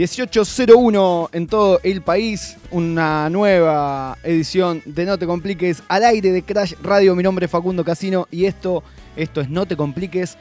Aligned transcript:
1801 0.00 1.28
en 1.34 1.46
todo 1.46 1.78
el 1.82 2.00
país, 2.00 2.56
una 2.70 3.28
nueva 3.28 4.16
edición 4.22 4.80
de 4.86 5.04
No 5.04 5.18
Te 5.18 5.26
Compliques 5.26 5.82
al 5.88 6.04
aire 6.04 6.32
de 6.32 6.42
Crash 6.42 6.72
Radio. 6.82 7.14
Mi 7.14 7.22
nombre 7.22 7.44
es 7.44 7.50
Facundo 7.50 7.84
Casino 7.84 8.26
y 8.30 8.46
esto, 8.46 8.82
esto 9.14 9.42
es 9.42 9.50
No 9.50 9.66
Te 9.66 9.76
Compliques. 9.76 10.38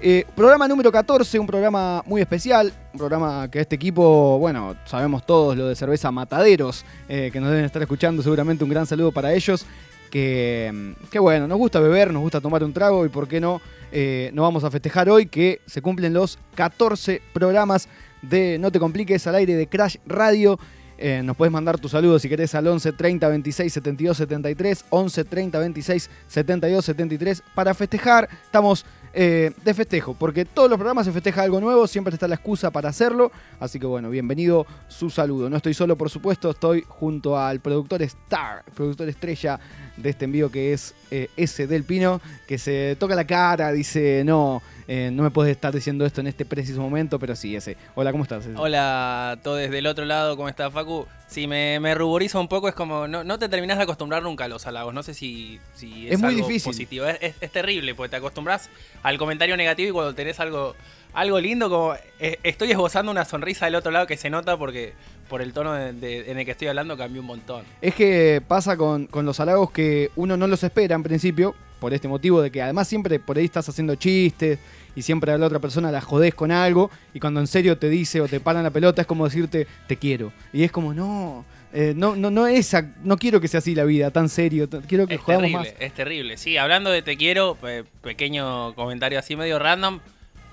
Eh, 0.00 0.24
programa 0.34 0.66
número 0.66 0.90
14, 0.90 1.38
un 1.38 1.46
programa 1.46 2.02
muy 2.06 2.22
especial, 2.22 2.72
un 2.94 2.98
programa 2.98 3.50
que 3.50 3.60
este 3.60 3.76
equipo, 3.76 4.38
bueno, 4.38 4.76
sabemos 4.86 5.26
todos 5.26 5.58
lo 5.58 5.68
de 5.68 5.76
cerveza 5.76 6.10
Mataderos, 6.10 6.86
eh, 7.06 7.28
que 7.30 7.38
nos 7.38 7.50
deben 7.50 7.66
estar 7.66 7.82
escuchando, 7.82 8.22
seguramente 8.22 8.64
un 8.64 8.70
gran 8.70 8.86
saludo 8.86 9.12
para 9.12 9.34
ellos, 9.34 9.66
que, 10.10 10.94
que 11.10 11.18
bueno, 11.18 11.46
nos 11.46 11.58
gusta 11.58 11.80
beber, 11.80 12.14
nos 12.14 12.22
gusta 12.22 12.40
tomar 12.40 12.64
un 12.64 12.72
trago 12.72 13.04
y 13.04 13.10
por 13.10 13.28
qué 13.28 13.40
no, 13.42 13.60
eh, 13.92 14.30
no 14.32 14.40
vamos 14.40 14.64
a 14.64 14.70
festejar 14.70 15.10
hoy 15.10 15.26
que 15.26 15.60
se 15.66 15.82
cumplen 15.82 16.14
los 16.14 16.38
14 16.54 17.20
programas 17.34 17.88
de 18.22 18.58
No 18.58 18.70
Te 18.70 18.78
Compliques 18.78 19.26
al 19.26 19.34
aire 19.34 19.54
de 19.54 19.66
Crash 19.66 19.96
Radio. 20.06 20.58
Eh, 20.98 21.20
nos 21.24 21.36
puedes 21.36 21.52
mandar 21.52 21.78
tus 21.78 21.90
saludos 21.90 22.22
si 22.22 22.28
querés 22.28 22.54
al 22.54 22.66
11 22.66 22.92
30 22.92 23.28
26 23.28 23.72
72 23.72 24.16
73, 24.16 24.84
11 24.88 25.24
30 25.24 25.58
26 25.58 26.10
72 26.28 26.84
73 26.84 27.42
para 27.54 27.74
festejar. 27.74 28.28
Estamos 28.44 28.86
eh, 29.14 29.52
de 29.64 29.74
festejo, 29.74 30.14
porque 30.14 30.44
todos 30.44 30.70
los 30.70 30.76
programas 30.78 31.06
se 31.06 31.12
festeja 31.12 31.42
algo 31.42 31.60
nuevo, 31.60 31.86
siempre 31.86 32.14
está 32.14 32.26
la 32.28 32.34
excusa 32.36 32.70
para 32.70 32.88
hacerlo. 32.88 33.30
Así 33.60 33.78
que 33.78 33.86
bueno, 33.86 34.08
bienvenido, 34.10 34.66
su 34.88 35.10
saludo. 35.10 35.50
No 35.50 35.56
estoy 35.56 35.74
solo, 35.74 35.96
por 35.96 36.10
supuesto, 36.10 36.50
estoy 36.50 36.84
junto 36.88 37.38
al 37.38 37.60
productor 37.60 38.02
Star, 38.02 38.64
productor 38.74 39.08
estrella 39.08 39.60
de 39.96 40.10
este 40.10 40.24
envío 40.24 40.50
que 40.50 40.72
es 40.72 40.94
eh, 41.10 41.28
ese 41.36 41.66
del 41.66 41.84
Pino, 41.84 42.20
que 42.46 42.58
se 42.58 42.96
toca 42.98 43.14
la 43.14 43.26
cara, 43.26 43.70
dice, 43.72 44.22
no, 44.24 44.62
eh, 44.88 45.10
no 45.12 45.22
me 45.22 45.30
puedes 45.30 45.52
estar 45.52 45.72
diciendo 45.74 46.06
esto 46.06 46.20
en 46.22 46.26
este 46.28 46.44
preciso 46.46 46.80
momento, 46.80 47.18
pero 47.18 47.36
sí, 47.36 47.54
ese. 47.54 47.76
Hola, 47.94 48.10
¿cómo 48.12 48.24
estás? 48.24 48.46
Ese? 48.46 48.56
Hola, 48.56 49.38
todo 49.42 49.56
desde 49.56 49.78
el 49.78 49.86
otro 49.86 50.04
lado, 50.06 50.36
¿cómo 50.36 50.48
estás, 50.48 50.72
Facu? 50.72 51.06
Si 51.28 51.46
me, 51.46 51.80
me 51.80 51.94
ruboriza 51.94 52.38
un 52.38 52.48
poco, 52.48 52.68
es 52.68 52.74
como, 52.74 53.08
no, 53.08 53.24
no 53.24 53.38
te 53.38 53.48
terminás 53.48 53.78
de 53.78 53.84
acostumbrar 53.84 54.22
nunca 54.22 54.44
a 54.44 54.48
los 54.48 54.66
halagos. 54.66 54.92
No 54.92 55.02
sé 55.02 55.14
si, 55.14 55.58
si 55.74 56.06
es, 56.06 56.14
Es 56.14 56.18
muy 56.20 56.34
algo 56.34 56.46
difícil. 56.46 56.70
positivo. 56.72 57.06
Es, 57.06 57.16
es- 57.22 57.34
es 57.40 57.50
terrible, 57.50 57.94
porque 57.94 58.10
te 58.10 58.16
acostumbras 58.16 58.68
al 59.02 59.18
comentario 59.18 59.56
negativo 59.56 59.88
y 59.88 59.92
cuando 59.92 60.14
tenés 60.14 60.38
algo, 60.40 60.74
algo 61.14 61.40
lindo, 61.40 61.68
como 61.68 61.94
eh, 62.20 62.38
estoy 62.42 62.70
esbozando 62.70 63.10
una 63.12 63.24
sonrisa 63.24 63.66
del 63.66 63.74
otro 63.74 63.90
lado 63.90 64.06
que 64.06 64.16
se 64.16 64.30
nota 64.30 64.56
porque 64.56 64.92
por 65.28 65.40
el 65.42 65.52
tono 65.52 65.72
de- 65.74 66.30
en 66.30 66.38
el 66.38 66.44
que 66.44 66.50
estoy 66.52 66.68
hablando 66.68 66.96
cambió 66.96 67.20
un 67.20 67.26
montón. 67.26 67.64
Es 67.80 67.94
que 67.94 68.42
pasa 68.46 68.76
con, 68.76 69.06
con 69.06 69.24
los 69.24 69.40
halagos 69.40 69.70
que 69.70 70.10
uno 70.16 70.36
no 70.36 70.46
los 70.46 70.62
espera 70.62 70.94
en 70.94 71.02
principio, 71.02 71.54
por 71.80 71.92
este 71.92 72.06
motivo 72.06 72.40
de 72.40 72.50
que 72.52 72.62
además 72.62 72.86
siempre 72.86 73.18
por 73.18 73.36
ahí 73.38 73.44
estás 73.46 73.68
haciendo 73.68 73.96
chistes 73.96 74.58
y 74.94 75.02
siempre 75.02 75.32
a 75.32 75.38
la 75.38 75.46
otra 75.46 75.58
persona 75.58 75.90
la 75.90 76.00
jodés 76.00 76.32
con 76.34 76.52
algo 76.52 76.90
y 77.12 77.18
cuando 77.18 77.40
en 77.40 77.48
serio 77.48 77.76
te 77.76 77.88
dice 77.88 78.20
o 78.20 78.28
te 78.28 78.38
paran 78.38 78.62
la 78.62 78.70
pelota 78.70 79.00
es 79.02 79.08
como 79.08 79.24
decirte 79.24 79.66
te 79.88 79.96
quiero. 79.96 80.32
Y 80.52 80.62
es 80.62 80.70
como, 80.70 80.94
no, 80.94 81.44
eh, 81.72 81.92
no, 81.96 82.16
no, 82.16 82.30
no, 82.30 82.46
es, 82.46 82.74
no 83.02 83.16
quiero 83.16 83.40
que 83.40 83.48
sea 83.48 83.58
así 83.58 83.74
la 83.74 83.84
vida, 83.84 84.10
tan 84.10 84.28
serio, 84.28 84.68
quiero 84.86 85.06
que 85.06 85.14
Es 85.14 85.20
jugamos 85.20 85.42
terrible, 85.50 85.72
más. 85.72 85.80
es 85.80 85.94
terrible. 85.94 86.36
Sí, 86.36 86.56
hablando 86.56 86.90
de 86.90 87.02
te 87.02 87.16
quiero, 87.16 87.56
pequeño 88.02 88.74
comentario 88.74 89.18
así 89.18 89.36
medio 89.36 89.58
random. 89.58 90.00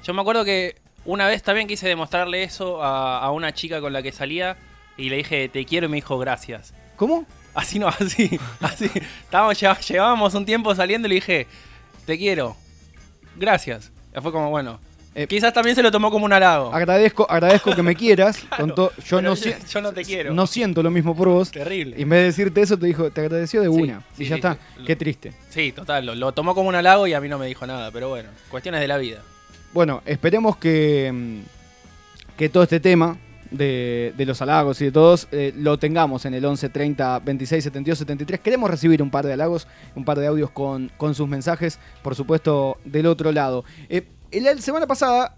Yo 0.04 0.14
me 0.14 0.22
acuerdo 0.22 0.46
que 0.46 0.76
una 1.06 1.28
vez 1.28 1.44
también 1.44 1.68
quise 1.68 1.88
demostrarle 1.88 2.44
eso 2.44 2.82
a, 2.84 3.20
a 3.20 3.32
una 3.32 3.54
chica 3.54 3.82
con 3.82 3.94
la 3.94 4.02
que 4.02 4.12
salía 4.12 4.58
y 4.98 5.10
le 5.10 5.18
dije 5.18 5.50
te 5.50 5.66
quiero 5.66 5.88
y 5.88 5.90
me 5.90 5.96
dijo 5.98 6.18
gracias. 6.18 6.74
¿Cómo? 6.96 7.26
Así 7.54 7.80
no, 7.80 7.88
así, 7.88 8.40
así. 8.60 8.90
Estábamos, 9.24 9.60
llevábamos 9.88 10.34
un 10.34 10.46
tiempo 10.46 10.74
saliendo 10.76 11.08
y 11.08 11.10
le 11.10 11.16
dije 11.16 11.48
te 12.06 12.18
quiero, 12.18 12.56
gracias. 13.36 13.92
Y 14.16 14.22
fue 14.22 14.32
como, 14.32 14.50
bueno, 14.50 14.80
Eh, 15.16 15.28
quizás 15.28 15.52
también 15.54 15.76
se 15.76 15.82
lo 15.84 15.92
tomó 15.92 16.12
como 16.12 16.26
un 16.26 16.34
halago. 16.34 16.74
Agradezco, 16.74 17.26
agradezco 17.30 17.76
que 17.76 17.82
me 17.84 17.96
quieras. 17.96 18.46
to- 18.76 18.92
yo, 19.06 19.22
no, 19.22 19.34
yo 19.70 19.82
no 19.82 19.92
te 19.92 20.04
quiero. 20.04 20.34
no 20.34 20.46
siento 20.48 20.82
lo 20.84 20.92
mismo 20.92 21.16
por 21.16 21.28
vos. 21.30 21.52
Terrible. 21.52 21.96
Y 21.98 22.04
en 22.04 22.10
vez 22.10 22.20
de 22.20 22.26
decirte 22.26 22.62
eso, 22.62 22.78
te 22.78 22.86
dijo, 22.86 23.10
te 23.12 23.22
agradeció 23.22 23.62
de 23.62 23.68
Sí, 23.70 23.74
una. 23.82 24.00
sí, 24.16 24.24
y 24.24 24.28
ya 24.28 24.36
sí, 24.36 24.40
está. 24.40 24.58
Qué 24.86 24.96
triste. 24.96 25.34
Sí, 25.50 25.72
total, 25.72 26.06
lo, 26.06 26.16
lo 26.16 26.32
tomó 26.32 26.54
como 26.56 26.70
un 26.70 26.76
halago 26.76 27.08
y 27.08 27.14
a 27.14 27.20
mí 27.22 27.28
no 27.28 27.38
me 27.38 27.48
dijo 27.48 27.66
nada, 27.66 27.92
pero 27.92 28.10
bueno, 28.10 28.30
cuestiones 28.50 28.82
de 28.82 28.88
la 28.88 28.98
vida. 28.98 29.22
Bueno, 29.74 30.02
esperemos 30.06 30.58
que, 30.58 31.12
mm, 31.14 32.38
que 32.38 32.50
todo 32.50 32.64
este 32.64 32.80
tema 32.80 33.18
de, 33.52 34.14
de 34.16 34.26
los 34.28 34.42
halagos 34.44 34.80
y 34.82 34.86
de 34.86 34.92
todos 34.92 35.28
eh, 35.32 35.54
lo 35.58 35.78
tengamos 35.80 36.26
en 36.26 36.36
el 36.36 36.46
11 36.46 36.70
30 36.70 37.20
26 37.20 37.64
72 37.64 37.98
73. 37.98 38.40
Queremos 38.42 38.70
recibir 38.70 39.02
un 39.02 39.10
par 39.10 39.26
de 39.26 39.34
halagos, 39.34 39.68
un 39.96 40.06
par 40.06 40.20
de 40.20 40.28
audios 40.28 40.52
con, 40.52 40.92
con 40.98 41.16
sus 41.16 41.28
mensajes, 41.28 41.80
por 42.04 42.16
supuesto, 42.16 42.78
del 42.86 43.08
otro 43.08 43.32
lado. 43.32 43.66
Eh, 43.90 44.04
la 44.32 44.58
semana 44.58 44.88
pasada, 44.88 45.36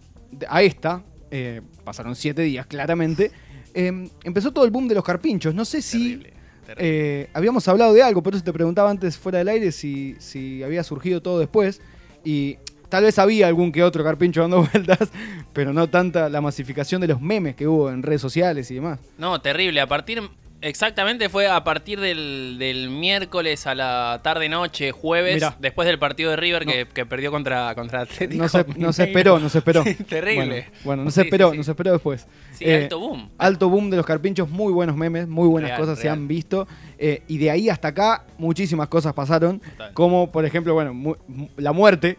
a 0.47 0.62
esta, 0.62 1.03
eh, 1.29 1.62
pasaron 1.84 2.16
siete 2.16 2.41
días 2.41 2.66
claramente, 2.66 3.31
eh, 3.74 4.09
empezó 4.24 4.52
todo 4.52 4.66
el 4.66 4.72
boom 4.72 4.88
de 4.88 4.96
los 4.96 5.03
carpinchos. 5.03 5.53
No 5.53 5.66
sé 5.66 5.81
si. 5.81 6.18
Terrible, 6.18 6.34
terrible. 6.66 7.22
Eh, 7.22 7.30
habíamos 7.34 7.68
hablado 7.68 7.94
de 7.94 8.03
algo, 8.03 8.22
por 8.22 8.35
eso 8.35 8.44
te 8.44 8.53
preguntaba 8.53 8.90
antes 8.90 9.18
fuera 9.18 9.40
del 9.40 9.47
aire 9.47 9.72
si, 9.72 10.16
si 10.19 10.63
había 10.63 10.84
surgido 10.84 11.22
todo 11.22 11.40
después. 11.40 11.81
Y 12.24 12.57
tal 12.90 13.06
vez 13.06 13.18
había 13.18 13.47
algún 13.47 13.72
que 13.72 13.84
otro 13.84 14.03
carpincho 14.03 14.41
dando 14.41 14.63
vueltas, 14.74 15.09
pero 15.53 15.74
no 15.74 15.90
tanta 15.90 16.30
la 16.30 16.41
masificación 16.41 17.01
de 17.01 17.07
los 17.07 17.22
memes 17.22 17.56
que 17.56 17.68
hubo 17.68 17.90
en 17.90 18.03
redes 18.03 18.22
sociales 18.22 18.69
y 18.72 18.75
demás. 18.75 19.00
No, 19.18 19.40
terrible. 19.41 19.81
A 19.81 19.88
partir. 19.88 20.22
Exactamente 20.61 21.27
fue 21.27 21.47
a 21.47 21.63
partir 21.63 21.99
del, 21.99 22.57
del 22.59 22.89
miércoles 22.89 23.66
a 23.66 23.73
la 23.73 24.19
tarde-noche, 24.23 24.91
jueves, 24.91 25.35
Mirá. 25.35 25.55
después 25.59 25.88
del 25.88 25.97
partido 25.97 26.29
de 26.29 26.35
River 26.35 26.66
que, 26.66 26.88
que 26.94 27.05
perdió 27.05 27.31
contra, 27.31 27.73
contra 27.75 28.01
Atlético. 28.01 28.44
No 28.44 28.47
se, 28.47 28.59
no 28.59 28.63
se 28.66 28.73
Mineiro. 28.73 29.01
esperó, 29.01 29.39
no 29.39 29.50
se 29.50 29.57
esperó. 29.57 29.83
Sí, 29.85 29.95
terrible. 29.95 30.45
Bueno, 30.45 30.66
bueno, 30.83 31.03
no 31.05 31.09
Sí, 31.11 31.16
se 31.16 31.21
esperó, 31.21 31.51
sí. 31.51 31.57
no 31.57 31.63
se 31.63 31.71
esperó 31.71 31.91
después. 31.94 32.27
Sí, 32.53 32.66
Eh, 32.66 32.83
alto 32.83 33.00
boom. 33.00 33.29
Alto 33.38 33.69
boom 33.69 33.89
de 33.89 33.97
los 33.97 34.05
carpinchos, 34.05 34.50
muy 34.50 34.71
buenos 34.71 34.95
memes, 34.95 35.27
muy 35.27 35.47
buenas 35.47 35.71
Real, 35.71 35.81
cosas 35.81 35.97
se 36.00 36.09
han 36.09 36.27
visto. 36.27 36.67
eh, 37.00 37.23
y 37.27 37.39
de 37.39 37.50
ahí 37.50 37.67
hasta 37.69 37.88
acá, 37.89 38.25
muchísimas 38.38 38.88
cosas 38.88 39.13
pasaron. 39.13 39.59
Total. 39.59 39.94
Como, 39.94 40.31
por 40.31 40.45
ejemplo, 40.45 40.73
bueno, 40.75 40.94
mu- 40.94 41.16
la 41.57 41.71
muerte 41.71 42.17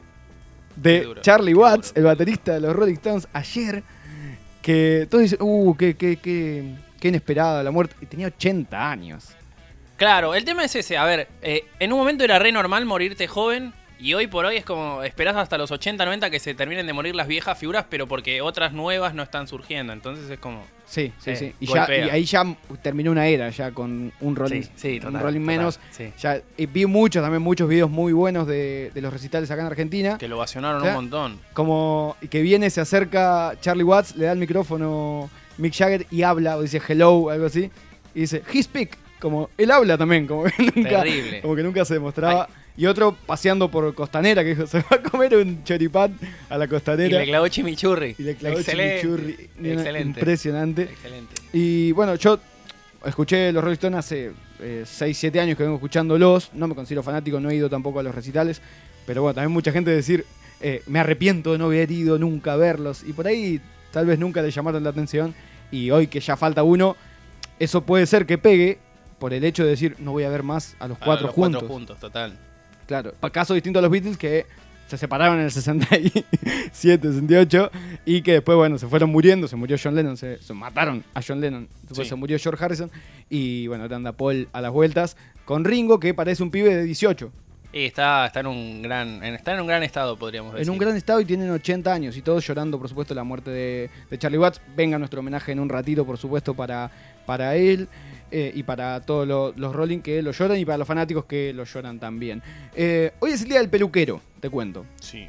de 0.75 1.03
duro, 1.03 1.21
Charlie 1.21 1.55
Watts, 1.55 1.93
el 1.95 2.03
baterista 2.05 2.55
de 2.55 2.61
los 2.61 2.75
Rolling 2.75 2.95
Stones, 2.95 3.29
ayer. 3.33 3.85
Que 4.63 5.07
todos 5.11 5.23
dicen, 5.23 5.39
uh, 5.41 5.77
qué, 5.77 5.95
qué, 5.97 6.17
qué, 6.17 6.75
qué 7.03 7.09
inesperada 7.09 7.63
la 7.65 7.71
muerte. 7.73 7.97
Y 8.01 8.07
tenía 8.07 8.29
80 8.29 8.91
años. 8.91 9.31
Claro, 9.97 10.35
el 10.35 10.45
tema 10.45 10.65
es 10.65 10.75
ese. 10.77 10.97
A 10.97 11.05
ver, 11.05 11.29
eh, 11.43 11.65
en 11.81 11.93
un 11.93 11.99
momento 11.99 12.23
era 12.25 12.39
re 12.39 12.53
normal 12.53 12.85
morirte 12.87 13.27
joven. 13.27 13.73
Y 13.99 14.15
hoy 14.15 14.27
por 14.27 14.45
hoy 14.45 14.57
es 14.57 14.65
como 14.65 15.01
esperás 15.05 15.37
hasta 15.37 15.57
los 15.57 15.71
80, 15.71 16.05
90 16.05 16.29
que 16.29 16.41
se 16.41 16.55
terminen 16.55 16.87
de 16.89 16.93
morir 16.93 17.15
las 17.15 17.29
viejas 17.29 17.57
figuras, 17.57 17.85
pero 17.89 18.09
porque 18.09 18.41
otras 18.41 18.73
nuevas 18.73 19.15
no 19.15 19.23
están 19.23 19.47
surgiendo. 19.47 19.93
Entonces 19.93 20.29
es 20.29 20.39
como. 20.41 20.65
Sí, 20.87 21.13
sí, 21.19 21.31
Eh, 21.31 21.37
sí. 21.37 21.53
Y, 21.61 21.67
ya, 21.67 21.79
golpea. 21.79 22.07
y 22.07 22.11
ahí 22.11 22.25
ya 22.25 22.43
terminó 22.83 23.13
una 23.13 23.27
era, 23.29 23.49
ya 23.51 23.71
con 23.71 24.13
un 24.21 24.35
Rolling, 24.37 24.63
Sí, 24.63 24.71
sí, 24.75 24.93
un 24.95 25.01
total, 25.13 25.23
rolling 25.23 25.41
total, 25.41 25.57
menos. 25.57 25.81
sí. 25.93 26.13
Ya, 26.19 26.41
y 26.57 26.67
vi 26.67 26.85
muchos, 26.87 27.23
también 27.23 27.43
muchos 27.43 27.69
videos 27.69 27.91
muy 27.91 28.13
buenos 28.13 28.47
de, 28.49 28.91
de 28.93 29.01
los 29.03 29.13
recitales 29.13 29.49
acá 29.53 29.61
en 29.63 29.69
Argentina. 29.69 30.19
Que 30.19 30.27
lo 30.29 30.37
vacionaron 30.39 30.83
un 30.83 30.93
montón. 30.95 31.41
Como 31.53 32.17
que 32.29 32.43
viene, 32.43 32.71
se 32.71 32.81
acerca 32.81 33.55
Charlie 33.61 33.85
Watts, 33.85 34.17
le 34.17 34.25
da 34.27 34.33
el 34.33 34.39
micrófono 34.39 35.31
Mick 35.59 35.75
Jagger 35.75 36.07
y 36.11 36.23
habla, 36.23 36.57
o 36.57 36.63
dice 36.63 36.81
hello, 36.87 37.31
algo 37.31 37.47
así. 37.47 37.71
Y 38.15 38.21
dice, 38.21 38.43
he 38.53 38.63
speak. 38.63 38.97
Como 39.21 39.51
él 39.57 39.71
habla 39.71 39.97
también, 39.97 40.27
como 40.27 40.45
que 40.45 40.53
nunca, 40.59 41.03
Terrible. 41.05 41.41
como 41.43 41.55
que 41.55 41.63
nunca 41.63 41.85
se 41.85 41.95
demostraba. 41.95 42.49
Y 42.77 42.87
otro 42.87 43.15
paseando 43.27 43.71
por 43.71 43.95
Costanera, 43.95 44.43
que 44.43 44.51
dijo, 44.51 44.67
se 44.67 44.79
va 44.79 44.87
a 44.97 45.03
comer 45.03 45.37
un 45.37 45.63
choripán 45.63 46.19
a 46.49 46.59
la 46.59 46.65
Y 46.65 46.69
Costanera. 46.69 47.19
le 47.21 47.27
clavó 47.27 47.47
chimichurri. 47.49 48.17
Y 48.19 48.23
le 48.23 48.35
clavó 48.35 48.59
Excelente, 48.59 49.01
chimichurri. 49.03 49.51
Excelente. 49.63 50.19
Impresionante. 50.19 50.83
Excelente. 50.85 51.35
Y 51.53 51.93
bueno, 51.93 52.17
yo 52.17 52.41
escuché 53.05 53.53
los 53.53 53.63
Rolling 53.63 53.75
Stones 53.75 53.99
hace 53.99 54.33
6, 54.85 55.17
7 55.17 55.39
años 55.41 55.57
que 55.57 55.63
vengo 55.63 55.77
escuchándolos. 55.77 56.51
No 56.55 56.67
me 56.67 56.75
considero 56.75 57.03
fanático, 57.05 57.39
no 57.39 57.51
he 57.51 57.55
ido 57.55 57.71
tampoco 57.71 58.01
a 58.01 58.03
los 58.03 58.15
recitales. 58.15 58.61
Pero 59.07 59.23
bueno, 59.23 59.35
también 59.35 59.53
mucha 59.53 59.71
gente 59.71 59.91
decir, 59.93 60.25
eh, 60.61 60.83
me 60.87 60.99
arrepiento 60.99 61.53
de 61.53 61.59
no 61.59 61.67
haber 61.67 61.91
ido 61.93 62.19
nunca 62.19 62.55
a 62.55 62.57
verlos. 62.57 63.05
Y 63.07 63.13
por 63.13 63.27
ahí 63.29 63.61
tal 63.93 64.07
vez 64.07 64.19
nunca 64.19 64.43
le 64.43 64.51
llamaron 64.51 64.83
la 64.83 64.91
atención. 64.91 65.35
Y 65.71 65.91
hoy 65.91 66.07
que 66.09 66.21
ya 66.21 66.37
falta 66.37 66.63
uno, 66.63 66.97
eso 67.59 67.83
puede 67.83 68.07
ser 68.07 68.27
que 68.27 68.39
pegue 68.39 68.79
por 69.19 69.33
el 69.33 69.45
hecho 69.45 69.63
de 69.65 69.71
decir, 69.71 69.95
no 70.01 70.13
voy 70.13 70.25
a 70.25 70.29
ver 70.29 70.43
más 70.43 70.75
a 70.81 70.89
los 70.89 70.99
Ah, 71.01 71.05
cuatro 71.05 71.27
los 71.29 71.35
juntos. 71.35 71.61
Cuatro 71.63 71.75
juntos, 71.75 72.01
total. 72.01 72.37
Claro, 72.87 73.15
caso 73.33 73.55
distinto 73.55 73.79
a 73.79 73.83
los 73.83 73.91
Beatles 73.91 74.19
que 74.19 74.45
se 74.89 74.99
separaron 74.99 75.39
en 75.39 75.45
el 75.45 75.51
67, 75.51 77.09
68 77.09 77.71
y 78.05 78.23
que 78.23 78.33
después, 78.33 78.57
bueno, 78.57 78.79
se 78.79 78.87
fueron 78.89 79.11
muriendo, 79.11 79.49
se 79.49 79.57
murió 79.57 79.77
John 79.83 79.95
Lennon, 79.95 80.17
se, 80.17 80.43
se 80.43 80.53
mataron 80.53 81.03
a 81.15 81.21
John 81.27 81.41
Lennon, 81.41 81.69
después 81.83 82.07
Sí. 82.07 82.11
se 82.11 82.15
murió 82.17 82.39
George 82.39 82.63
Harrison 82.63 82.91
y 83.31 83.67
bueno, 83.69 83.85
ahora 83.85 83.97
anda 83.97 84.13
Paul 84.13 84.49
a 84.53 84.61
las 84.61 84.73
vueltas 84.73 85.17
con 85.47 85.65
Ringo 85.65 85.99
que 86.01 86.13
parece 86.13 86.43
un 86.43 86.51
pibe 86.51 86.75
de 86.75 86.83
18, 86.85 87.33
Y 87.75 87.87
está, 87.87 88.27
está 88.27 88.41
en 88.41 88.47
un 88.49 88.83
gran, 88.83 89.25
en- 89.25 89.35
está 89.35 89.55
en 89.55 89.61
un 89.61 89.67
gran 89.67 89.83
estado, 89.83 90.19
podríamos 90.19 90.53
decir. 90.53 90.67
en 90.67 90.71
un 90.73 90.79
gran 90.79 90.95
estado 90.97 91.21
y 91.21 91.25
tienen 91.25 91.51
80 91.51 91.93
años 91.93 92.17
y 92.17 92.23
todos 92.23 92.47
llorando, 92.47 92.79
por 92.79 92.89
supuesto, 92.89 93.15
la 93.15 93.25
muerte 93.25 93.51
de, 93.51 93.91
de 94.11 94.19
Charlie 94.19 94.39
Watts. 94.39 94.61
Venga 94.77 94.99
nuestro 94.99 95.21
homenaje 95.21 95.53
en 95.53 95.61
un 95.61 95.69
ratito, 95.71 96.05
por 96.05 96.19
supuesto, 96.19 96.53
para, 96.55 96.91
para 97.25 97.57
él 97.57 97.89
eh, 98.31 98.53
y 98.55 98.63
para 98.63 99.01
todos 99.01 99.27
lo- 99.27 99.53
los 99.57 99.75
Rolling 99.75 100.01
que 100.01 100.21
lo 100.23 100.33
lloran 100.33 100.59
y 100.59 100.65
para 100.67 100.77
los 100.79 100.87
fanáticos 100.87 101.25
que 101.25 101.53
lo 101.55 101.65
lloran 101.65 101.99
también. 101.99 102.43
Eh, 102.75 103.13
hoy 103.21 103.31
es 103.33 103.41
el 103.43 103.49
día 103.49 103.59
del 103.59 103.71
peluquero, 103.71 104.21
te 104.41 104.51
cuento. 104.51 104.85
Sí. 105.01 105.27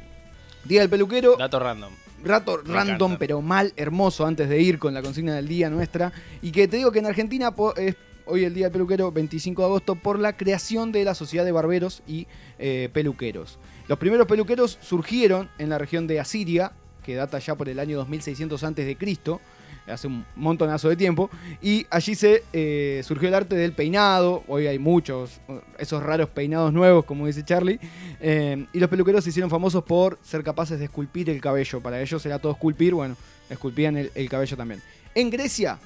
Día 0.64 0.80
del 0.82 0.90
peluquero. 0.90 1.36
Dato 1.38 1.58
random. 1.58 1.92
rato 2.22 2.60
Me 2.64 2.74
random, 2.74 2.94
encanta. 3.12 3.18
pero 3.18 3.40
mal, 3.42 3.72
hermoso, 3.76 4.26
antes 4.26 4.48
de 4.50 4.60
ir 4.60 4.78
con 4.78 4.92
la 4.94 5.00
consigna 5.02 5.34
del 5.34 5.48
día 5.48 5.70
nuestra. 5.70 6.12
Y 6.42 6.50
que 6.52 6.68
te 6.68 6.76
digo 6.76 6.90
que 6.92 6.98
en 6.98 7.06
Argentina 7.06 7.54
po- 7.54 7.74
es 7.76 7.94
hoy 8.26 8.44
el 8.44 8.54
Día 8.54 8.66
del 8.66 8.72
Peluquero, 8.72 9.12
25 9.12 9.62
de 9.62 9.66
agosto, 9.66 9.94
por 9.94 10.18
la 10.18 10.36
creación 10.36 10.92
de 10.92 11.04
la 11.04 11.14
Sociedad 11.14 11.44
de 11.44 11.52
Barberos 11.52 12.02
y 12.06 12.26
eh, 12.58 12.88
Peluqueros. 12.92 13.58
Los 13.88 13.98
primeros 13.98 14.26
peluqueros 14.26 14.78
surgieron 14.80 15.50
en 15.58 15.68
la 15.68 15.78
región 15.78 16.06
de 16.06 16.20
Asiria, 16.20 16.72
que 17.02 17.14
data 17.14 17.38
ya 17.38 17.54
por 17.54 17.68
el 17.68 17.78
año 17.78 17.98
2600 17.98 18.64
antes 18.64 18.86
de 18.86 18.96
Cristo, 18.96 19.40
hace 19.86 20.06
un 20.06 20.24
montonazo 20.34 20.88
de 20.88 20.96
tiempo, 20.96 21.28
y 21.60 21.86
allí 21.90 22.14
se 22.14 22.42
eh, 22.54 23.02
surgió 23.04 23.28
el 23.28 23.34
arte 23.34 23.54
del 23.54 23.72
peinado, 23.72 24.42
hoy 24.48 24.66
hay 24.66 24.78
muchos, 24.78 25.40
esos 25.78 26.02
raros 26.02 26.30
peinados 26.30 26.72
nuevos, 26.72 27.04
como 27.04 27.26
dice 27.26 27.44
Charlie, 27.44 27.78
eh, 28.20 28.64
y 28.72 28.78
los 28.78 28.88
peluqueros 28.88 29.24
se 29.24 29.30
hicieron 29.30 29.50
famosos 29.50 29.84
por 29.84 30.18
ser 30.22 30.42
capaces 30.42 30.78
de 30.78 30.86
esculpir 30.86 31.28
el 31.28 31.42
cabello, 31.42 31.80
para 31.80 32.00
ellos 32.00 32.24
era 32.24 32.38
todo 32.38 32.52
esculpir, 32.52 32.94
bueno, 32.94 33.16
esculpían 33.50 33.96
el 33.96 34.28
cabello 34.30 34.56
también. 34.56 34.80
En 35.14 35.28
Grecia, 35.28 35.78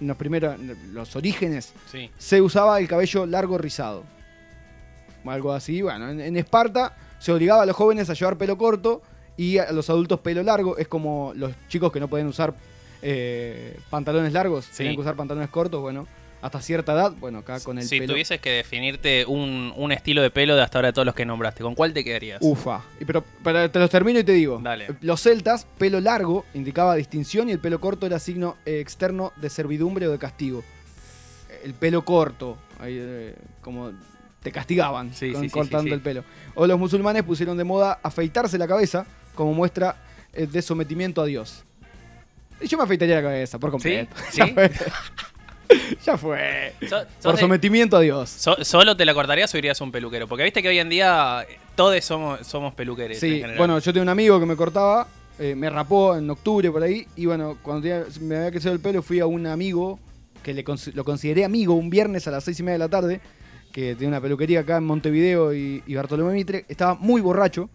en 0.00 0.06
los 0.08 0.16
primeros, 0.16 0.56
los 0.92 1.16
orígenes, 1.16 1.72
Sí. 1.90 2.10
se 2.18 2.40
usaba 2.42 2.78
el 2.78 2.88
cabello 2.88 3.26
largo 3.26 3.56
rizado. 3.58 4.04
O 5.24 5.30
Algo 5.30 5.52
así. 5.52 5.82
Bueno, 5.82 6.10
en, 6.10 6.20
en 6.20 6.36
Esparta 6.36 6.94
se 7.18 7.32
obligaba 7.32 7.62
a 7.62 7.66
los 7.66 7.74
jóvenes 7.76 8.08
a 8.10 8.14
llevar 8.14 8.36
pelo 8.38 8.56
corto 8.58 9.02
y 9.36 9.58
a 9.58 9.72
los 9.72 9.88
adultos 9.90 10.20
pelo 10.20 10.42
largo. 10.42 10.76
Es 10.78 10.88
como 10.88 11.32
los 11.34 11.52
chicos 11.68 11.90
que 11.92 12.00
no 12.00 12.08
pueden 12.08 12.26
usar 12.26 12.54
eh, 13.02 13.78
pantalones 13.90 14.32
largos, 14.32 14.64
Sí. 14.66 14.78
tienen 14.78 14.94
que 14.96 15.00
usar 15.02 15.14
pantalones 15.16 15.50
cortos. 15.50 15.80
Bueno, 15.80 16.06
hasta 16.46 16.60
cierta 16.62 16.92
edad, 16.92 17.12
bueno, 17.18 17.38
acá 17.38 17.60
con 17.60 17.78
el 17.78 17.84
si 17.84 17.98
pelo. 18.00 18.12
tuvieses 18.14 18.40
que 18.40 18.50
definirte 18.50 19.24
un, 19.26 19.72
un 19.76 19.92
estilo 19.92 20.22
de 20.22 20.30
pelo 20.30 20.56
de 20.56 20.62
hasta 20.62 20.78
ahora 20.78 20.88
de 20.88 20.92
todos 20.92 21.06
los 21.06 21.14
que 21.14 21.24
nombraste, 21.26 21.62
¿con 21.62 21.74
cuál 21.74 21.92
te 21.92 22.04
quedarías? 22.04 22.38
Ufa. 22.42 22.82
Pero, 23.06 23.24
pero 23.44 23.70
te 23.70 23.78
los 23.78 23.90
termino 23.90 24.18
y 24.18 24.24
te 24.24 24.32
digo. 24.32 24.60
Dale. 24.62 24.88
Los 25.00 25.20
celtas, 25.22 25.66
pelo 25.78 26.00
largo 26.00 26.44
indicaba 26.54 26.94
distinción 26.94 27.48
y 27.48 27.52
el 27.52 27.58
pelo 27.58 27.80
corto 27.80 28.06
era 28.06 28.18
signo 28.18 28.56
eh, 28.64 28.80
externo 28.80 29.32
de 29.36 29.50
servidumbre 29.50 30.06
o 30.08 30.12
de 30.12 30.18
castigo. 30.18 30.64
El 31.64 31.74
pelo 31.74 32.04
corto, 32.04 32.56
ahí, 32.80 32.96
eh, 32.98 33.34
como 33.60 33.92
te 34.42 34.52
castigaban 34.52 35.12
Sí, 35.14 35.32
con- 35.32 35.42
sí, 35.42 35.48
sí, 35.48 35.52
cortando 35.52 35.88
sí, 35.88 35.94
el 35.94 36.00
pelo. 36.00 36.22
O 36.54 36.66
los 36.66 36.78
musulmanes 36.78 37.22
pusieron 37.24 37.56
de 37.56 37.64
moda 37.64 37.98
afeitarse 38.02 38.56
la 38.58 38.68
cabeza 38.68 39.06
como 39.34 39.52
muestra 39.54 39.96
eh, 40.32 40.46
de 40.46 40.62
sometimiento 40.62 41.20
a 41.22 41.26
Dios. 41.26 41.64
Y 42.60 42.68
yo 42.68 42.78
me 42.78 42.84
afeitaría 42.84 43.16
la 43.16 43.22
cabeza 43.22 43.58
por 43.58 43.70
completo. 43.70 44.14
¿Sí? 44.30 44.40
Ya 46.04 46.16
fue. 46.16 46.72
So- 46.88 47.04
Por 47.22 47.34
de- 47.34 47.40
sometimiento 47.40 47.96
a 47.96 48.00
Dios. 48.00 48.30
so- 48.30 48.62
¿Solo 48.64 48.96
te 48.96 49.04
la 49.04 49.14
cortarías 49.14 49.52
o 49.54 49.58
irías 49.58 49.80
a 49.80 49.84
un 49.84 49.92
peluquero? 49.92 50.26
Porque 50.28 50.44
viste 50.44 50.62
que 50.62 50.68
hoy 50.68 50.78
en 50.78 50.88
día 50.88 51.46
todos 51.74 52.04
somos, 52.04 52.46
somos 52.46 52.74
peluqueros. 52.74 53.16
en 53.16 53.20
Sí, 53.20 53.36
general. 53.40 53.58
bueno, 53.58 53.78
yo 53.78 53.92
tenía 53.92 54.02
un 54.02 54.08
amigo 54.08 54.38
que 54.40 54.46
me 54.46 54.56
cortaba, 54.56 55.06
eh, 55.38 55.54
me 55.54 55.68
rapó 55.70 56.16
en 56.16 56.28
octubre 56.30 56.70
por 56.70 56.82
ahí, 56.82 57.06
y 57.16 57.26
bueno, 57.26 57.58
cuando 57.62 57.82
tenía- 57.82 58.04
me 58.20 58.36
había 58.36 58.50
crecido 58.50 58.72
el 58.72 58.80
pelo 58.80 59.02
fui 59.02 59.20
a 59.20 59.26
un 59.26 59.46
amigo 59.46 59.98
que 60.42 60.54
le 60.54 60.64
lo 60.94 61.04
consideré 61.04 61.44
amigo 61.44 61.74
un 61.74 61.90
viernes 61.90 62.26
a 62.28 62.30
las 62.30 62.44
seis 62.44 62.58
y 62.60 62.62
media 62.62 62.74
de 62.74 62.78
la 62.78 62.88
tarde, 62.88 63.20
que 63.72 63.94
tiene 63.96 64.08
una 64.08 64.20
peluquería 64.20 64.60
acá 64.60 64.76
en 64.78 64.84
Montevideo 64.84 65.52
y, 65.52 65.82
y 65.86 65.94
Bartolomé 65.96 66.32
Mitre, 66.32 66.64
estaba 66.68 66.94
muy 66.94 67.20
borracho, 67.20 67.68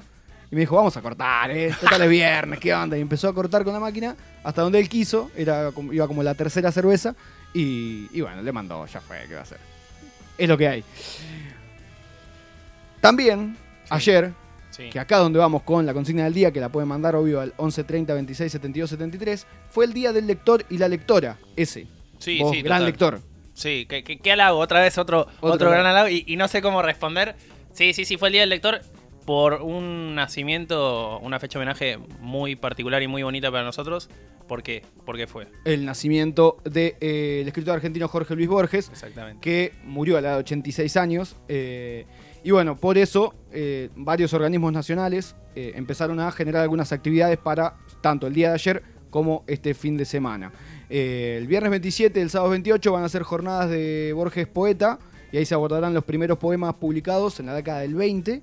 y 0.49 0.55
me 0.55 0.61
dijo, 0.61 0.75
vamos 0.77 0.95
a 0.97 1.01
cortar, 1.01 1.51
eh, 1.51 1.71
total 1.79 2.01
es 2.01 2.09
viernes, 2.09 2.59
¿qué 2.59 2.73
onda? 2.73 2.97
Y 2.97 3.01
empezó 3.01 3.27
a 3.27 3.33
cortar 3.33 3.63
con 3.63 3.73
la 3.73 3.79
máquina 3.79 4.15
hasta 4.43 4.61
donde 4.63 4.79
él 4.79 4.89
quiso, 4.89 5.29
era 5.35 5.71
iba 5.91 6.07
como 6.07 6.23
la 6.23 6.33
tercera 6.33 6.71
cerveza, 6.71 7.13
y, 7.53 8.07
y 8.11 8.21
bueno, 8.21 8.41
le 8.41 8.51
mandó, 8.51 8.85
ya 8.85 9.01
fue, 9.01 9.25
¿qué 9.27 9.33
va 9.33 9.39
a 9.39 9.43
hacer? 9.43 9.59
Es 10.37 10.47
lo 10.47 10.57
que 10.57 10.67
hay. 10.67 10.83
También, 12.99 13.57
Sí. 13.83 13.89
ayer, 13.89 14.33
Sí. 14.69 14.89
que 14.89 14.99
acá 14.99 15.17
donde 15.17 15.37
vamos 15.39 15.63
con 15.63 15.85
la 15.85 15.93
consigna 15.93 16.23
del 16.23 16.33
día, 16.33 16.51
que 16.51 16.59
la 16.61 16.69
pueden 16.69 16.87
mandar 16.87 17.15
obvio 17.15 17.41
al 17.41 17.53
11 17.57 17.83
30 17.83 18.13
26 18.13 18.51
72 18.51 18.89
73, 18.89 19.45
fue 19.69 19.85
el 19.85 19.93
día 19.93 20.13
del 20.13 20.27
lector 20.27 20.65
y 20.69 20.77
la 20.77 20.87
lectora, 20.87 21.37
ese. 21.55 21.87
Sí, 22.19 22.39
Vos, 22.39 22.51
sí, 22.55 22.61
gran 22.61 22.79
total. 22.79 22.85
lector. 22.85 23.21
Sí, 23.53 23.85
¿qué, 23.89 24.03
qué, 24.03 24.17
qué 24.17 24.31
halago? 24.31 24.59
Otra 24.59 24.79
vez 24.81 24.97
otro, 24.97 25.21
otro, 25.41 25.51
Otro 25.53 25.71
gran 25.71 25.85
halago 25.85 26.07
y, 26.07 26.23
y 26.25 26.37
no 26.37 26.47
sé 26.47 26.61
cómo 26.61 26.81
responder. 26.81 27.35
Sí, 27.73 27.93
sí, 27.93 28.05
sí, 28.05 28.17
fue 28.17 28.29
el 28.29 28.33
Día 28.33 28.41
del 28.41 28.49
Lector 28.49 28.81
por 29.25 29.61
un 29.61 30.15
nacimiento, 30.15 31.19
una 31.19 31.39
fecha 31.39 31.59
de 31.59 31.63
homenaje 31.63 31.97
muy 32.19 32.55
particular 32.55 33.01
y 33.03 33.07
muy 33.07 33.23
bonita 33.23 33.51
para 33.51 33.63
nosotros. 33.63 34.09
¿Por 34.47 34.63
qué? 34.63 34.83
¿Por 35.05 35.15
qué 35.15 35.27
fue? 35.27 35.47
El 35.63 35.85
nacimiento 35.85 36.57
del 36.65 37.47
escritor 37.47 37.75
argentino 37.75 38.07
Jorge 38.07 38.35
Luis 38.35 38.49
Borges, 38.49 38.89
Exactamente. 38.89 39.39
que 39.41 39.73
murió 39.85 40.17
a 40.17 40.21
la 40.21 40.29
edad 40.29 40.35
de 40.37 40.41
86 40.41 40.97
años. 40.97 41.37
eh, 41.47 42.05
y 42.43 42.49
bueno, 42.49 42.75
por 42.75 42.97
eso 42.97 43.35
eh, 43.51 43.89
varios 43.95 44.33
organismos 44.33 44.73
nacionales 44.73 45.35
eh, 45.55 45.73
empezaron 45.75 46.19
a 46.19 46.31
generar 46.31 46.63
algunas 46.63 46.91
actividades 46.91 47.37
para 47.37 47.75
tanto 48.01 48.25
el 48.25 48.33
día 48.33 48.47
de 48.49 48.53
ayer 48.55 48.83
como 49.11 49.43
este 49.45 49.75
fin 49.75 49.95
de 49.95 50.05
semana. 50.05 50.51
Eh, 50.89 51.35
el 51.37 51.45
viernes 51.45 51.69
27 51.69 52.19
y 52.19 52.23
el 52.23 52.31
sábado 52.31 52.49
28 52.51 52.91
van 52.93 53.03
a 53.03 53.09
ser 53.09 53.21
jornadas 53.21 53.69
de 53.69 54.11
Borges 54.15 54.47
Poeta 54.47 54.97
y 55.31 55.37
ahí 55.37 55.45
se 55.45 55.53
abordarán 55.53 55.93
los 55.93 56.03
primeros 56.03 56.39
poemas 56.39 56.73
publicados 56.73 57.39
en 57.39 57.45
la 57.45 57.53
década 57.53 57.81
del 57.81 57.93
20. 57.93 58.41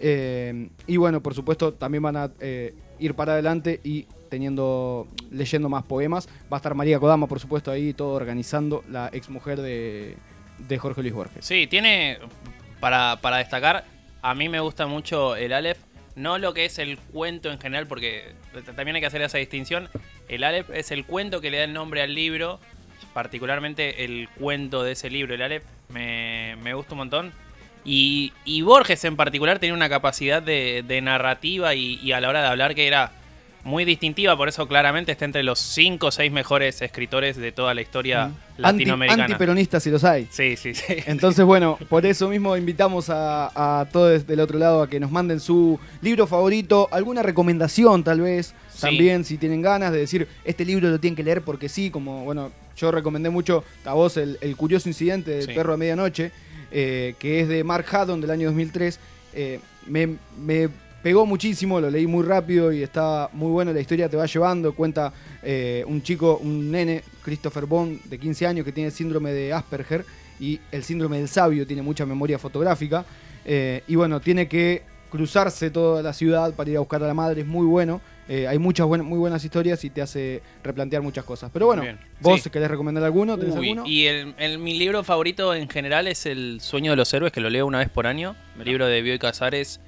Eh, 0.00 0.68
y 0.86 0.96
bueno, 0.96 1.20
por 1.22 1.34
supuesto, 1.34 1.72
también 1.72 2.02
van 2.02 2.16
a 2.16 2.30
eh, 2.40 2.74
ir 2.98 3.14
para 3.14 3.32
adelante 3.32 3.80
y 3.84 4.06
teniendo, 4.28 5.06
leyendo 5.30 5.68
más 5.68 5.84
poemas. 5.84 6.28
Va 6.52 6.56
a 6.56 6.58
estar 6.58 6.74
María 6.74 6.98
Kodama, 6.98 7.26
por 7.26 7.40
supuesto, 7.40 7.70
ahí 7.70 7.92
todo 7.92 8.14
organizando, 8.14 8.84
la 8.90 9.08
exmujer 9.12 9.60
de, 9.60 10.16
de 10.58 10.78
Jorge 10.78 11.02
Luis 11.02 11.14
Borges. 11.14 11.44
Sí, 11.44 11.66
tiene, 11.66 12.18
para, 12.80 13.18
para 13.20 13.38
destacar, 13.38 13.84
a 14.22 14.34
mí 14.34 14.48
me 14.48 14.60
gusta 14.60 14.86
mucho 14.86 15.36
el 15.36 15.52
Aleph. 15.52 15.78
No 16.16 16.38
lo 16.38 16.54
que 16.54 16.64
es 16.64 16.78
el 16.78 16.96
cuento 16.98 17.52
en 17.52 17.60
general, 17.60 17.86
porque 17.86 18.32
también 18.74 18.96
hay 18.96 19.02
que 19.02 19.06
hacer 19.06 19.20
esa 19.20 19.36
distinción. 19.36 19.90
El 20.28 20.44
Aleph 20.44 20.70
es 20.70 20.90
el 20.90 21.04
cuento 21.04 21.42
que 21.42 21.50
le 21.50 21.58
da 21.58 21.64
el 21.64 21.74
nombre 21.74 22.00
al 22.00 22.14
libro, 22.14 22.58
particularmente 23.12 24.02
el 24.02 24.28
cuento 24.38 24.82
de 24.82 24.92
ese 24.92 25.10
libro, 25.10 25.34
el 25.34 25.42
Aleph, 25.42 25.64
me, 25.90 26.56
me 26.62 26.72
gusta 26.72 26.94
un 26.94 26.98
montón. 26.98 27.32
Y, 27.88 28.32
y 28.44 28.62
Borges 28.62 29.04
en 29.04 29.14
particular 29.16 29.58
tenía 29.60 29.72
una 29.74 29.88
capacidad 29.88 30.42
de, 30.42 30.84
de 30.86 31.00
narrativa 31.00 31.74
y, 31.74 32.00
y 32.02 32.10
a 32.12 32.20
la 32.20 32.28
hora 32.28 32.42
de 32.42 32.48
hablar 32.48 32.74
que 32.74 32.86
era 32.88 33.12
muy 33.62 33.84
distintiva, 33.84 34.36
por 34.36 34.48
eso 34.48 34.68
claramente 34.68 35.10
está 35.10 35.24
entre 35.24 35.42
los 35.42 35.58
5 35.58 36.06
o 36.06 36.10
6 36.12 36.30
mejores 36.30 36.82
escritores 36.82 37.36
de 37.36 37.50
toda 37.50 37.74
la 37.74 37.80
historia 37.80 38.24
Anti, 38.24 38.36
latinoamericana. 38.62 39.24
antiperonistas, 39.24 39.82
si 39.82 39.90
los 39.90 40.04
hay. 40.04 40.28
sí, 40.30 40.56
sí, 40.56 40.72
sí. 40.74 40.84
Entonces, 41.06 41.44
bueno, 41.44 41.76
por 41.88 42.06
eso 42.06 42.28
mismo 42.28 42.56
invitamos 42.56 43.10
a, 43.10 43.80
a 43.80 43.84
todos 43.86 44.24
del 44.26 44.38
otro 44.38 44.56
lado 44.60 44.82
a 44.82 44.88
que 44.88 45.00
nos 45.00 45.10
manden 45.10 45.40
su 45.40 45.80
libro 46.00 46.28
favorito, 46.28 46.88
alguna 46.92 47.22
recomendación 47.22 48.02
tal 48.04 48.20
vez, 48.20 48.54
Sí. 48.68 48.80
también 48.82 49.24
si 49.24 49.38
tienen 49.38 49.62
ganas 49.62 49.90
de 49.90 49.98
decir, 50.00 50.28
este 50.44 50.64
libro 50.64 50.88
lo 50.90 51.00
tienen 51.00 51.16
que 51.16 51.22
leer 51.24 51.40
porque 51.42 51.68
sí, 51.68 51.88
como, 51.90 52.24
bueno, 52.24 52.52
yo 52.76 52.92
recomendé 52.92 53.30
mucho 53.30 53.64
a 53.86 53.94
vos 53.94 54.16
el, 54.18 54.36
el 54.42 54.54
curioso 54.54 54.88
incidente 54.88 55.30
del 55.30 55.46
Sí. 55.46 55.54
perro 55.54 55.72
a 55.74 55.76
medianoche, 55.78 56.30
eh, 56.70 57.14
que 57.18 57.40
es 57.40 57.48
de 57.48 57.64
Mark 57.64 57.86
Haddon 57.90 58.20
del 58.20 58.30
año 58.30 58.48
2003. 58.48 58.98
Eh, 59.34 59.60
me, 59.86 60.16
me 60.38 60.68
pegó 61.02 61.26
muchísimo, 61.26 61.80
lo 61.80 61.90
leí 61.90 62.06
muy 62.06 62.24
rápido 62.24 62.72
y 62.72 62.82
está 62.82 63.28
muy 63.32 63.50
bueno, 63.50 63.72
la 63.72 63.80
historia 63.80 64.08
te 64.08 64.16
va 64.16 64.26
llevando, 64.26 64.74
cuenta 64.74 65.12
eh, 65.42 65.84
un 65.86 66.02
chico, 66.02 66.38
un 66.38 66.70
nene, 66.70 67.02
Christopher 67.22 67.66
Bond, 67.66 68.04
de 68.04 68.18
15 68.18 68.46
años, 68.46 68.64
que 68.64 68.72
tiene 68.72 68.90
síndrome 68.90 69.32
de 69.32 69.52
Asperger 69.52 70.04
y 70.40 70.60
el 70.72 70.82
síndrome 70.82 71.18
del 71.18 71.28
sabio, 71.28 71.66
tiene 71.66 71.82
mucha 71.82 72.04
memoria 72.04 72.38
fotográfica, 72.38 73.04
y 73.86 73.94
bueno, 73.94 74.20
tiene 74.20 74.48
que 74.48 74.82
cruzarse 75.08 75.70
toda 75.70 76.02
la 76.02 76.12
ciudad 76.12 76.52
para 76.54 76.70
ir 76.70 76.76
a 76.76 76.80
buscar 76.80 77.02
a 77.04 77.06
la 77.06 77.14
madre, 77.14 77.42
es 77.42 77.46
muy 77.46 77.64
bueno, 77.64 78.00
eh, 78.28 78.48
hay 78.48 78.58
muchas 78.58 78.86
muy 78.88 79.18
buenas 79.18 79.44
historias 79.44 79.84
y 79.84 79.90
te 79.90 80.02
hace 80.02 80.42
replantear 80.64 81.02
muchas 81.02 81.24
cosas. 81.24 81.50
Pero 81.52 81.66
bueno, 81.66 81.82
Bien. 81.82 81.98
vos 82.20 82.42
Sí. 82.42 82.50
querés 82.50 82.70
recomendar 82.70 83.04
alguno, 83.04 83.38
¿tenés 83.38 83.54
Uy, 83.56 83.68
alguno? 83.70 83.86
Y 83.86 84.06
el, 84.06 84.34
el- 84.38 84.58
mi 84.58 84.76
libro 84.78 85.04
favorito 85.04 85.54
en 85.54 85.68
general 85.68 86.06
es 86.08 86.26
El 86.26 86.60
sueño 86.60 86.92
de 86.92 86.96
los 86.96 87.12
héroes, 87.14 87.32
que 87.32 87.40
lo 87.40 87.50
leo 87.50 87.66
una 87.66 87.78
vez 87.78 87.88
por 87.88 88.06
año. 88.06 88.34
El 88.58 88.64
libro 88.64 88.86
de 88.86 89.00
Bioy 89.02 89.18
Casares, 89.18 89.80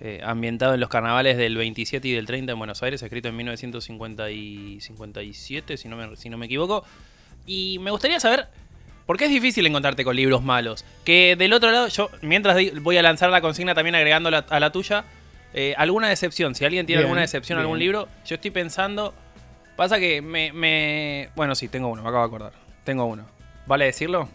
eh, 0.00 0.20
ambientado 0.24 0.74
en 0.74 0.80
los 0.80 0.88
carnavales 0.88 1.36
del 1.36 1.56
27 1.56 2.08
y 2.08 2.12
del 2.12 2.26
30 2.26 2.52
en 2.52 2.58
Buenos 2.58 2.82
Aires, 2.82 3.02
escrito 3.02 3.28
en 3.28 3.36
1957, 3.36 5.76
si 5.76 5.88
no 5.88 5.96
me, 5.96 6.16
si 6.16 6.28
no 6.28 6.38
me 6.38 6.46
equivoco. 6.46 6.84
Y 7.46 7.78
me 7.80 7.90
gustaría 7.90 8.18
saber, 8.20 8.46
¿por 9.06 9.16
qué 9.18 9.24
es 9.26 9.30
difícil 9.30 9.66
encontrarte 9.66 10.04
con 10.04 10.16
libros 10.16 10.42
malos? 10.42 10.84
Que 11.04 11.36
del 11.36 11.52
otro 11.52 11.70
lado, 11.70 11.88
yo 11.88 12.10
mientras 12.22 12.56
voy 12.82 12.96
a 12.96 13.02
lanzar 13.02 13.30
la 13.30 13.40
consigna 13.40 13.74
también 13.74 13.94
agregando 13.94 14.30
la- 14.30 14.46
a 14.48 14.60
la 14.60 14.72
tuya, 14.72 15.04
eh, 15.54 15.74
alguna 15.78 16.08
decepción. 16.08 16.54
Si 16.54 16.64
alguien 16.64 16.84
tiene 16.86 16.98
Bien, 17.00 17.06
alguna 17.06 17.22
decepción 17.22 17.58
a 17.58 17.62
algún 17.62 17.78
bien. 17.78 17.88
libro, 17.88 18.08
yo 18.26 18.34
estoy 18.34 18.50
pensando... 18.50 19.14
Pasa 19.76 19.98
que 19.98 20.22
me, 20.22 20.52
me- 20.52 21.30
Bueno, 21.34 21.54
sí, 21.56 21.66
tengo 21.68 21.88
uno, 21.88 22.02
me 22.02 22.08
acabo 22.08 22.22
de 22.24 22.28
acordar. 22.28 22.52
Tengo 22.84 23.06
uno. 23.06 23.24
¿Vale 23.66 23.86
decirlo? 23.86 24.28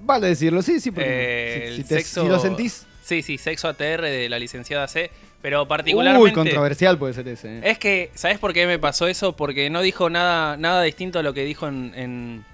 Vale 0.00 0.28
decirlo, 0.28 0.62
sí, 0.62 0.80
sí, 0.80 0.90
porque 0.90 1.68
Eh, 1.68 1.72
si, 1.76 1.84
te- 1.84 1.96
sexo- 2.00 2.22
si 2.22 2.28
lo 2.28 2.38
sentís. 2.38 2.86
Sí, 3.02 3.22
sí, 3.22 3.36
sexo 3.38 3.68
ATR 3.68 4.02
de 4.02 4.28
la 4.30 4.38
licenciada 4.38 4.88
C. 4.88 5.10
Pero 5.42 5.68
particularmente. 5.68 6.24
Uy, 6.24 6.32
controversial 6.32 6.96
puede 6.98 7.12
ser 7.12 7.28
ese. 7.28 7.58
eh. 7.58 7.60
Es 7.62 7.78
que, 7.78 8.10
¿sabes 8.14 8.38
por 8.38 8.52
qué 8.54 8.66
me 8.66 8.78
pasó 8.78 9.06
eso? 9.06 9.36
Porque 9.36 9.68
no 9.70 9.82
dijo 9.82 10.08
nada, 10.10 10.56
nada 10.56 10.82
distinto 10.82 11.18
a 11.18 11.22
lo 11.22 11.34
que 11.34 11.44
dijo 11.44 11.68
en, 11.68 11.92
en, 11.94 12.44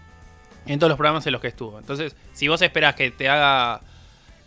en 0.66 0.78
todos 0.80 0.90
los 0.90 0.96
programas 0.98 1.24
en 1.26 1.32
los 1.32 1.40
que 1.40 1.48
estuvo. 1.48 1.78
Entonces, 1.78 2.16
si 2.32 2.48
vos 2.48 2.60
esperás 2.60 2.96
que 2.96 3.10
te 3.12 3.28
haga 3.28 3.80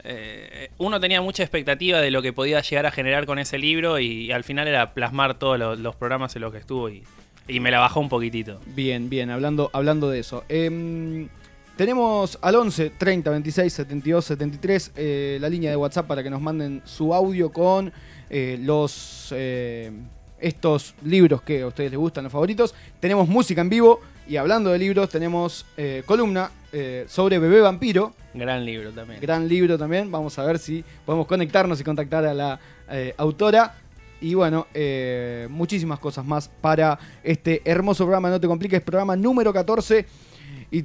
eh, 0.05 0.69
uno 0.77 0.99
tenía 0.99 1.21
mucha 1.21 1.43
expectativa 1.43 1.99
de 1.99 2.11
lo 2.11 2.21
que 2.21 2.33
podía 2.33 2.61
llegar 2.61 2.85
a 2.85 2.91
generar 2.91 3.25
con 3.25 3.39
ese 3.39 3.57
libro 3.57 3.99
y, 3.99 4.31
al 4.31 4.43
final 4.43 4.67
era 4.67 4.93
plasmar 4.93 5.37
todos 5.39 5.79
los, 5.79 5.95
programas 5.95 6.35
en 6.35 6.41
los 6.43 6.51
que 6.51 6.59
estuvo 6.59 6.89
y, 6.89 7.03
me 7.47 7.71
la 7.71 7.79
bajó 7.79 7.99
un 7.99 8.09
poquitito. 8.09 8.59
Bien, 8.67 9.09
bien, 9.09 9.29
hablando, 9.29 9.69
hablando 9.73 10.09
de 10.09 10.19
eso. 10.19 10.43
Em, 10.49 11.27
tenemos 11.77 12.39
al 12.41 12.55
11 12.55 12.91
30 12.91 13.29
26 13.29 13.73
72 13.73 14.25
73 14.25 14.91
la 15.39 15.49
línea 15.49 15.69
de 15.69 15.75
WhatsApp 15.75 16.07
para 16.07 16.23
que 16.23 16.29
nos 16.29 16.41
manden 16.41 16.81
su 16.85 17.13
audio 17.13 17.51
con 17.51 17.91
eh, 18.29 18.57
los 18.59 19.33
eh, 19.35 19.91
estos 20.39 20.95
libros 21.03 21.41
que 21.41 21.61
a 21.61 21.67
ustedes 21.67 21.91
les 21.91 21.99
gustan, 21.99 22.23
los 22.23 22.33
favoritos. 22.33 22.73
Tenemos 22.99 23.27
música 23.27 23.61
en 23.61 23.69
vivo 23.69 24.01
y 24.27 24.37
hablando 24.37 24.71
de 24.71 24.79
libros 24.79 25.09
tenemos 25.09 25.65
eh, 25.77 26.03
columna 26.05 26.51
sobre 27.07 27.39
Bebé 27.39 27.61
Vampiro. 27.61 28.13
Gran 28.33 28.65
libro 28.65 28.91
también. 28.91 29.21
Gran 29.21 29.47
libro 29.47 29.77
también. 29.77 30.11
Vamos 30.11 30.37
a 30.37 30.43
ver 30.43 30.59
si 30.59 30.83
podemos 31.05 31.25
conectarnos 31.25 31.79
y 31.79 31.85
contactar 31.85 32.25
a 32.25 32.33
la 32.33 32.59
autora. 33.15 33.75
Y 34.19 34.33
bueno, 34.33 34.67
muchísimas 35.47 35.99
cosas 35.99 36.25
más 36.25 36.49
para 36.59 36.99
este 37.23 37.61
hermoso 37.63 38.03
programa 38.03 38.29
No 38.29 38.41
Te 38.41 38.47
Compliques, 38.47 38.81
programa 38.81 39.15
número 39.15 39.53
14. 39.53 40.05
Y 40.69 40.83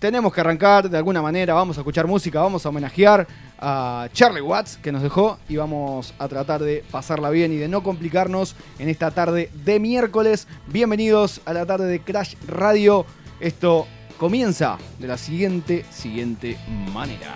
tenemos 0.00 0.32
que 0.32 0.40
arrancar 0.40 0.88
de 0.88 0.96
alguna 0.96 1.22
manera, 1.22 1.54
vamos 1.54 1.76
a 1.76 1.82
escuchar 1.82 2.06
música, 2.06 2.40
vamos 2.40 2.64
a 2.64 2.70
homenajear 2.70 3.28
a 3.58 4.08
Charlie 4.12 4.40
Watts 4.40 4.78
que 4.78 4.90
nos 4.90 5.02
dejó 5.02 5.38
y 5.46 5.56
vamos 5.56 6.14
a 6.18 6.26
tratar 6.26 6.62
de 6.62 6.82
pasarla 6.90 7.28
bien 7.28 7.52
y 7.52 7.56
de 7.56 7.68
no 7.68 7.82
complicarnos 7.82 8.56
en 8.78 8.88
esta 8.88 9.10
tarde 9.10 9.50
de 9.52 9.78
miércoles. 9.78 10.48
Bienvenidos 10.66 11.42
a 11.44 11.52
la 11.52 11.66
tarde 11.66 11.86
de 11.86 12.00
Crash 12.00 12.34
Radio. 12.48 13.04
Esto 13.40 13.86
comienza 14.18 14.78
de 14.98 15.06
la 15.06 15.18
siguiente, 15.18 15.84
siguiente 15.90 16.56
manera. 16.94 17.34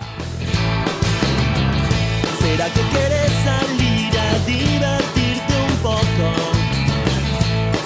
¿Será 2.40 2.66
que 2.66 2.80
quieres 2.80 3.30
salir 3.44 4.18
a 4.18 4.38
divertirte 4.46 5.54
un 5.68 5.76
poco? 5.82 6.32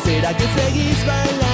¿Será 0.04 0.36
que 0.36 0.44
seguís 0.44 1.04
bailando 1.04 1.47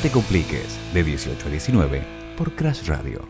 te 0.00 0.10
compliques 0.10 0.78
de 0.94 1.04
18 1.04 1.46
a 1.46 1.50
19 1.50 2.02
por 2.36 2.52
Crash 2.52 2.86
Radio. 2.86 3.20